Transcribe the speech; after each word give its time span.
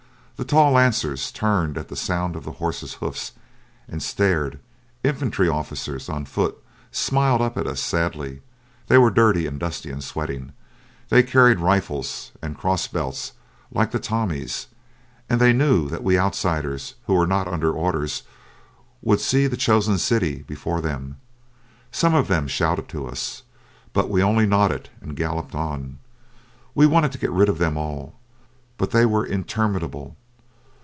The 0.37 0.45
tall 0.47 0.71
lancers 0.71 1.31
turned 1.31 1.77
at 1.77 1.89
the 1.89 1.95
sound 1.95 2.35
of 2.35 2.45
the 2.45 2.53
horses' 2.53 2.95
hoofs 2.95 3.33
and 3.87 4.01
stared, 4.01 4.57
infantry 5.03 5.47
officers 5.47 6.09
on 6.09 6.25
foot 6.25 6.57
smiled 6.91 7.43
up 7.43 7.59
at 7.59 7.67
us 7.67 7.79
sadly, 7.79 8.41
they 8.87 8.97
were 8.97 9.11
dirty 9.11 9.45
and 9.45 9.59
dusty 9.59 9.91
and 9.91 10.03
sweating, 10.03 10.53
they 11.09 11.21
carried 11.21 11.59
rifles 11.59 12.31
and 12.41 12.57
cross 12.57 12.87
belts 12.87 13.33
like 13.71 13.91
the 13.91 13.99
Tommies; 13.99 14.65
and 15.29 15.39
they 15.39 15.53
knew 15.53 15.87
that 15.89 16.03
we 16.03 16.17
outsiders 16.17 16.95
who 17.05 17.13
were 17.13 17.27
not 17.27 17.47
under 17.47 17.71
orders 17.71 18.23
would 19.03 19.21
see 19.21 19.45
the 19.45 19.55
chosen 19.55 19.99
city 19.99 20.41
before 20.47 20.81
them. 20.81 21.17
Some 21.91 22.15
of 22.15 22.27
them 22.29 22.47
shouted 22.47 22.89
to 22.89 23.05
us, 23.05 23.43
but 23.93 24.09
we 24.09 24.23
only 24.23 24.47
nodded 24.47 24.89
and 25.01 25.15
galloped 25.15 25.53
on. 25.53 25.99
We 26.73 26.87
wanted 26.87 27.11
to 27.11 27.19
get 27.19 27.29
rid 27.29 27.47
of 27.47 27.59
them 27.59 27.77
all, 27.77 28.15
but 28.79 28.89
they 28.89 29.05
were 29.05 29.23
interminable. 29.23 30.15